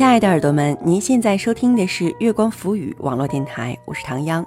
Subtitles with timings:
[0.00, 4.42] 亲爱的耳朵们，您现在收听的是月光浮语网络电台，我是唐央。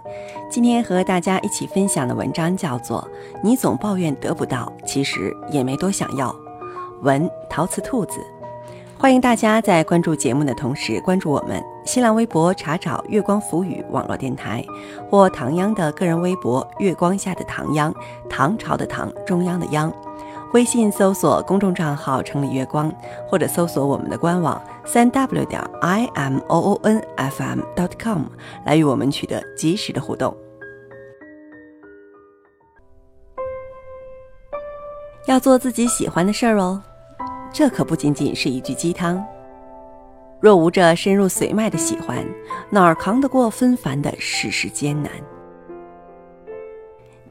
[0.50, 3.08] 今天和大家一起分享的文章叫做
[3.44, 6.32] 《你总抱怨得不到，其实也没多想要》。
[7.04, 8.20] 文陶瓷兔子，
[8.98, 14.66] 欢迎大家在关注节目的同时关注我们新浪微博，查找“月光浮语网络电台”
[15.08, 17.94] 或唐央的个人微博“月光下的唐央”，
[18.28, 19.94] 唐朝的唐，中央的央。
[20.54, 22.94] 微信搜索公众账号“城里月光”，
[23.28, 28.26] 或者搜索我们的官网三 w 点 i m o o n f m dot com
[28.64, 30.36] 来与我们取得及时的互动。
[35.26, 36.80] 要做自己喜欢的事儿哦，
[37.52, 39.26] 这可不仅仅是一句鸡汤。
[40.40, 42.24] 若无着深入髓脉的喜欢，
[42.70, 45.12] 哪儿扛得过纷繁的世事艰难？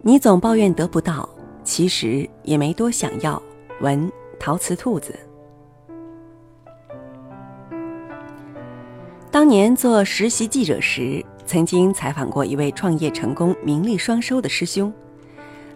[0.01, 1.29] 你总抱怨得不到。
[1.65, 3.41] 其实也没多想要。
[3.81, 5.19] 文陶瓷兔子，
[9.31, 14.93] 当年做实习记者时，曾经采访过一位创业成功、名利双收的师兄。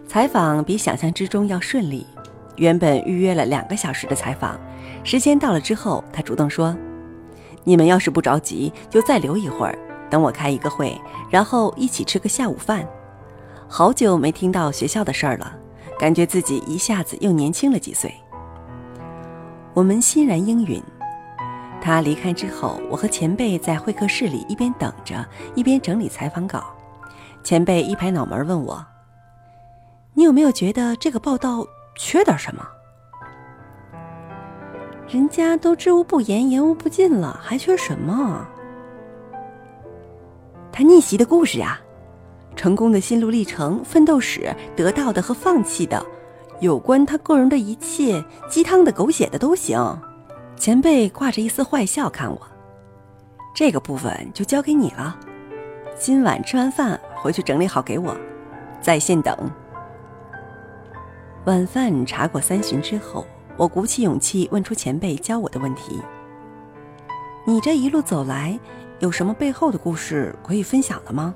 [0.07, 2.07] 采访比想象之中要顺利，
[2.55, 4.57] 原本预约了两个小时的采访，
[5.03, 6.73] 时间到了之后，他主动说
[7.65, 9.77] ：“你们要是不着急，就再留一会儿，
[10.09, 10.97] 等我开一个会，
[11.29, 12.87] 然后一起吃个下午饭。”
[13.67, 15.57] 好久没听到学校的事儿了。
[15.99, 18.13] 感觉自己一下子又年轻了几岁。
[19.73, 20.81] 我们欣然应允。
[21.79, 26.65] 他离开之后，我和前辈在会客室里一边等着，一边整理采访稿。
[27.43, 28.85] 前辈一拍脑门问我
[30.13, 32.67] ：“你有没有觉得这个报道缺点什么？
[35.07, 38.45] 人家都知无不言，言无不尽了，还缺什么？
[40.71, 41.79] 他逆袭的故事呀。”
[42.57, 46.03] 成功的心路历程、奋斗史、得到的和放弃的，
[46.59, 49.79] 有关他个人的一切，鸡汤的、狗血的都行。
[50.57, 52.41] 前辈挂着一丝坏笑看我，
[53.55, 55.15] 这个部分就交给你了。
[55.99, 58.17] 今晚吃完饭回去整理好给我，
[58.81, 59.37] 在线等。
[61.45, 63.25] 晚饭茶过三巡之后，
[63.55, 66.01] 我鼓起勇气问出前辈教我的问题：
[67.45, 68.59] 你这一路走来，
[68.97, 71.35] 有什么背后的故事可以分享的吗？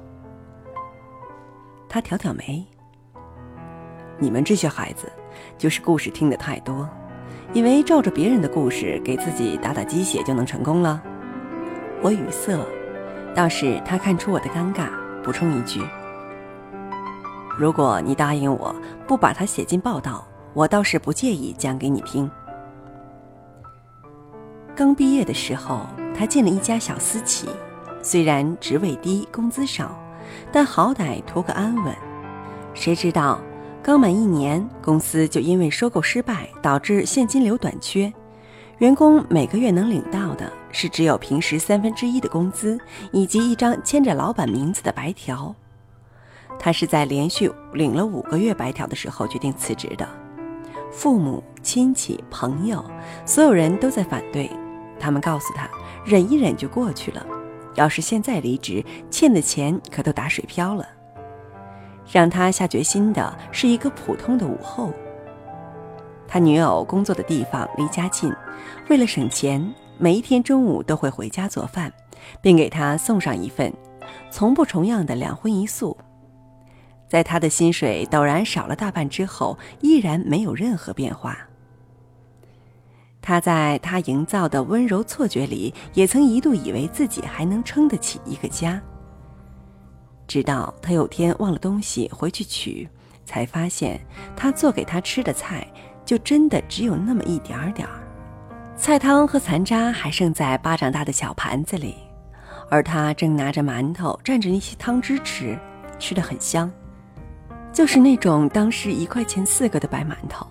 [1.92, 2.66] 他挑挑眉
[4.18, 5.12] ：“你们这些孩子，
[5.58, 6.88] 就是故事听得太多，
[7.52, 11.04] 以为照着别人的故事给自己打打鸡血就能成功了。”
[12.02, 12.58] 我语塞，
[13.36, 14.88] 倒是他看出我的尴尬，
[15.22, 15.82] 补充一句
[17.60, 18.74] ：“如果你答应我
[19.06, 22.32] 不把它写进报道，我倒是不介意讲给你听。”
[24.74, 25.86] 刚毕业的时候，
[26.18, 27.50] 他进了一家小私企，
[28.02, 29.94] 虽然职位低，工资少。
[30.52, 31.96] 但好歹图个安稳，
[32.74, 33.40] 谁知道
[33.84, 38.12] 刚满一年，公司就因为收购失败导致现金流短缺，
[38.78, 42.78] 员工每个月能领到的是只有平时三分之一的工资，
[43.12, 45.54] 以及一张签着老板名字的白条。
[46.60, 50.08] 他是在连续领了五个月白条的时候决定辞职的，
[50.92, 52.84] 父母亲戚朋友
[53.26, 54.50] 所有人都在反对，
[55.00, 55.68] 他们告诉他
[56.06, 57.26] 忍一忍就过去了。
[57.76, 60.88] 要是现在离职，欠的钱可都打水漂了。
[62.12, 64.92] 让他下决心的是一个普通的午后。
[66.28, 68.34] 他女友工作的地方离家近，
[68.90, 71.92] 为了省钱，每一天中午都会回家做饭，
[72.42, 73.72] 并给他送上一份，
[74.30, 75.98] 从不重样的两荤一素。
[77.08, 81.38] 在他的薪水陡然少了大半之后，依然没有任何变化。
[83.22, 88.82] 他在他营造的温柔错觉里，也曾一度以为自己还能撑得起一个家。
[90.28, 92.90] 直到他有天忘了东西回去取，
[93.26, 94.00] 才发现
[94.36, 95.68] 他做给他吃的菜，
[96.04, 98.02] 就真的只有那么一点点儿，
[98.76, 101.96] 菜汤和残渣还剩在巴掌大的小盘子里，
[102.70, 105.56] 而他正拿着馒头蘸着那些汤汁吃，
[106.00, 106.72] 吃得很香，
[107.72, 110.48] 就是那种当时一块钱四个的白馒头。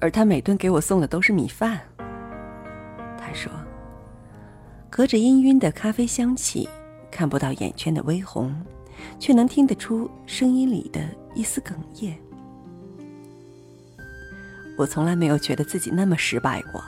[0.00, 1.80] 而他每顿给我送的都是米饭。
[3.18, 3.50] 他说
[4.90, 6.68] ：“隔着氤氲的咖啡香气，
[7.10, 8.54] 看不到眼圈的微红，
[9.18, 11.00] 却能听得出声音里的
[11.34, 12.16] 一丝哽咽。”
[14.78, 16.84] 我从来没有觉得自己那么失败过。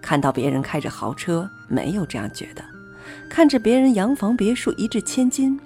[0.00, 2.62] 看到别人开着豪车，没有这样觉得；
[3.28, 5.58] 看着别人洋房别墅一掷千金，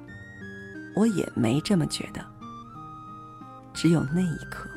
[0.94, 2.24] 我也没这么觉得。
[3.74, 4.70] 只有那一刻。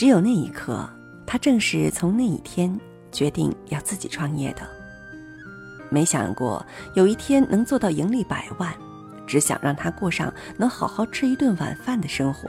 [0.00, 0.88] 只有那一刻，
[1.26, 2.74] 他正是从那一天
[3.12, 4.66] 决定要自己创业的。
[5.90, 6.64] 没想过
[6.94, 8.72] 有一天能做到盈利百万，
[9.26, 12.48] 只想让他过上能好好吃一顿晚饭的生活。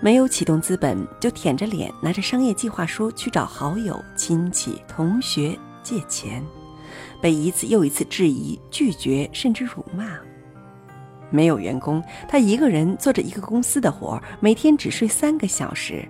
[0.00, 6.42] 没有启动资本，就舔着脸拿着商业计划书去找好友、亲戚、同学借钱，
[7.20, 10.16] 被一次又一次质疑、拒绝，甚至辱骂。
[11.30, 16.06] 没有员工，他一个人做着一个公司的活，每天只睡三个小时，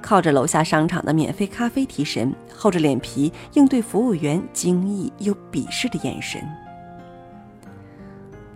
[0.00, 6.40] 靠着楼下商场的免费咖啡提神，厚着脸皮应对服务员惊异又鄙视的眼神。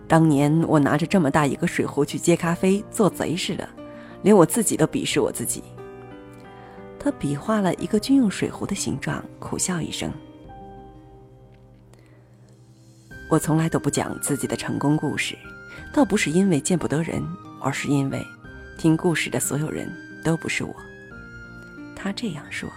[0.07, 3.67] 当年我拿着这么大一个水壶去接咖啡，做贼似的，
[4.21, 5.63] 连我自己都鄙视我自己。
[6.99, 10.11] 他比划了一个军用水壶的形状，苦笑一声。
[13.29, 15.35] 我从来都不讲自己的成功故事。
[15.95, 17.25] 倒不是因为见不得人，
[17.61, 18.21] 而是因为
[18.77, 19.89] 听故事的所有人
[20.25, 20.75] 都不是我。
[21.95, 22.69] 他这样说。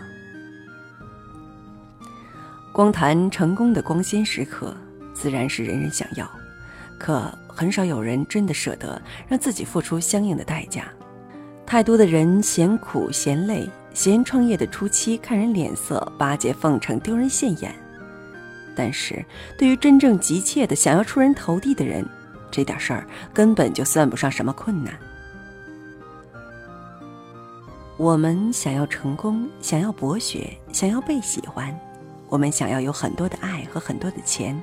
[2.72, 4.72] 光谈成功的光鲜时刻，
[5.12, 6.30] 自然是人人想要，
[6.96, 10.84] 可很少有人真的舍得让自己付出相应的代价。
[11.66, 17.74] 太多的人嫌苦嫌累，嫌创业的初期看人脸色，巴结奉承，丢人现眼。
[18.76, 19.24] 但是
[19.58, 22.06] 对于真正急切的想要出人头地的人，
[22.50, 24.94] 这点事儿根本就算不上什么困难。
[27.96, 31.76] 我们想要成功，想要博学，想要被喜欢，
[32.28, 34.60] 我们想要有很多的爱和很多的钱，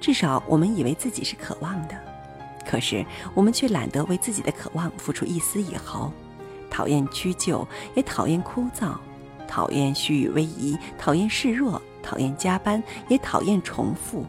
[0.00, 1.98] 至少我们以为自己是渴望的。
[2.64, 6.12] 可是我们却懒得为自己的渴望付出一丝一毫，
[6.70, 8.94] 讨厌屈就，也讨厌枯燥，
[9.48, 14.24] 讨厌虚与委蛇，讨厌示弱，讨厌加班，也讨厌重复。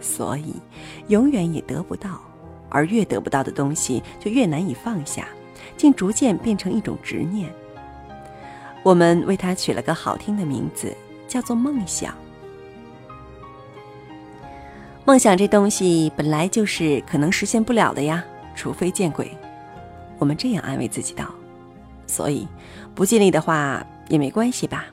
[0.00, 0.54] 所以，
[1.08, 2.20] 永远也得不到，
[2.70, 5.28] 而越得不到的东西就越难以放下，
[5.76, 7.52] 竟逐渐变成一种执念。
[8.82, 10.96] 我们为它取了个好听的名字，
[11.28, 12.14] 叫做梦想。
[15.04, 18.24] 梦想这东西本来就是可能实现不了的呀，
[18.54, 19.36] 除非见鬼。
[20.18, 21.26] 我们这样安慰自己道。
[22.06, 22.48] 所以，
[22.94, 24.86] 不尽力的话也没关系吧。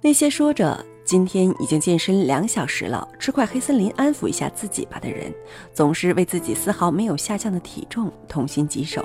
[0.00, 0.84] 那些说着。
[1.08, 5.32] 今天已经健身两小时了，吃块黑森林安抚一下自己吧的人，
[5.72, 9.02] 总是为自己丝毫没有下降的体重痛心疾首。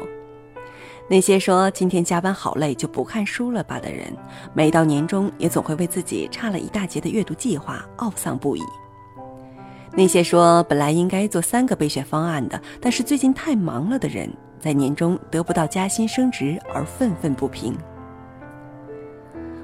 [1.08, 4.14] 那些说今天加班好累就不看书了吧的人，
[4.54, 8.62] 每到年终也总会为自己差了一大截的阅读计划懊丧不已。
[9.96, 14.30] 那些说本来应该做三个备选方案的，但是最近太忙了的人，
[14.60, 17.74] 在年终得不到加薪升职而愤愤不平。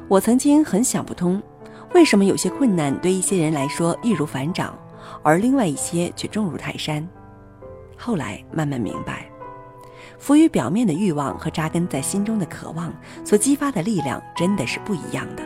[0.07, 1.43] 我曾经很想不通。
[1.93, 4.77] 为什么有些困难对一些人来说易如反掌，
[5.23, 7.07] 而另外一些却重如泰山？
[7.97, 9.29] 后来慢慢明白，
[10.17, 12.93] 浮于表面的欲望和扎根在心中的渴望
[13.25, 15.43] 所激发的力量真的是不一样的。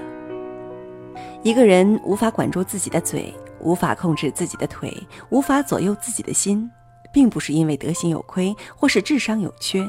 [1.41, 4.95] 一个人无法管住自己的嘴，无法控制自己的腿，
[5.29, 6.69] 无法左右自己的心，
[7.11, 9.85] 并不是因为德行有亏或是智商有缺，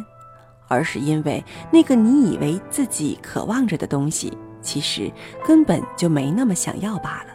[0.69, 4.33] 而是因为那个你以为自己渴望着的东西。
[4.65, 5.13] 其实
[5.47, 7.35] 根本就没那么想要罢了。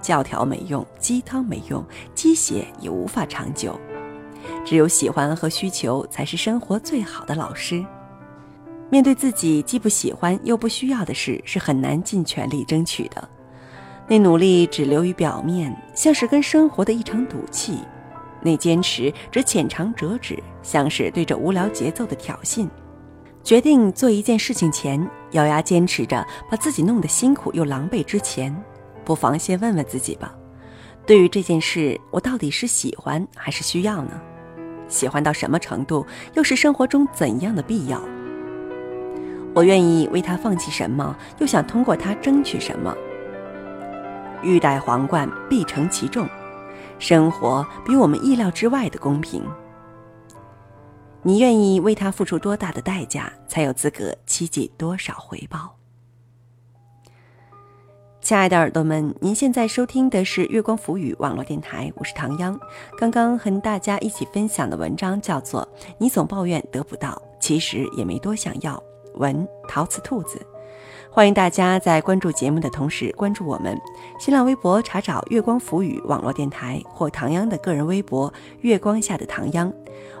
[0.00, 1.82] 教条没用，鸡汤没用，
[2.14, 3.80] 鸡血也无法长久。
[4.64, 7.84] 只有喜欢和需求才是生活最好的老师。
[8.90, 13.26] 面对自己既不喜欢又不需要的事，是很难尽全力争取的。
[14.06, 17.78] 那努力只流于表面，像是跟生活的一场赌气；
[18.42, 22.68] 那坚持只浅尝辄止，像是对着无聊节奏的挑衅。
[23.44, 28.50] 决定做一件事情前，咬牙坚持着，把自己弄得辛苦又狼狈之前，
[29.04, 30.34] 不妨先问问自己吧：
[31.04, 34.18] 对于这件事，我到底是喜欢还是需要呢？
[34.88, 38.00] 喜欢到什么程度，又是生活中怎样的必要？
[39.54, 42.96] 我愿意为他放弃什么，又想通过他争取什么？
[44.42, 46.26] 欲戴皇冠，必承其重。
[46.98, 49.44] 生活比我们意料之外的公平。
[51.26, 55.74] 你愿意为他付出多大的代价，才有资格期冀多少回报？
[58.20, 62.60] 亲爱的耳朵们，您现在收听的是月光浮语网络电台，我是唐央。
[62.98, 65.66] 刚刚和大家一起分享的文章叫做
[65.96, 68.76] 《你总抱怨得不到，其实也没多想要》，
[69.18, 70.38] 文陶瓷兔子。
[71.10, 73.80] 欢迎大家在关注节目的同时关注我们，
[74.18, 79.72] 新浪微博查找“月光浮语网络电台”或唐央的个人微博“月光下的唐央”。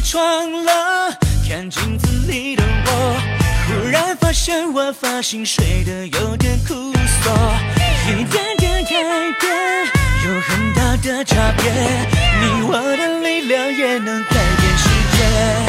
[0.00, 1.10] 床了，
[1.48, 3.20] 看镜子里的我，
[3.66, 6.74] 忽然发现我发型睡得有点枯
[7.22, 7.32] 索，
[8.06, 8.90] 一点点改
[9.40, 9.86] 变，
[10.24, 11.72] 有很大的差别，
[12.40, 15.67] 你我的力量也能改变世界。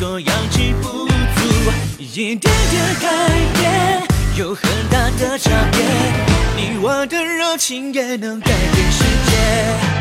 [0.00, 1.12] 多阳气不足
[1.98, 3.08] 一点点改
[3.54, 4.02] 变，
[4.34, 5.78] 有很大的差别。
[6.56, 9.99] 你我的热情也能改变世界。